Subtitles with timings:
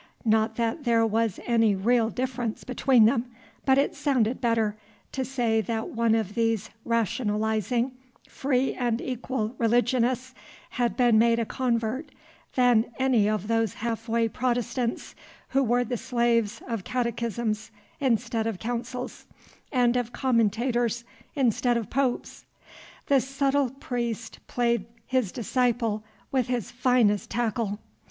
[0.25, 3.27] not that there was any real difference between them,
[3.67, 4.75] but it sounded better,
[5.11, 7.91] to say that one of these rationalizing
[8.27, 10.33] free and equal religionists
[10.71, 12.09] had been made a convert
[12.55, 15.13] than any of those half way Protestants
[15.49, 19.27] who were the slaves of catechisms instead of councils,
[19.71, 21.03] and of commentators
[21.35, 22.43] instead of popes.
[23.05, 27.77] The subtle priest played his disciple with his finest tackle.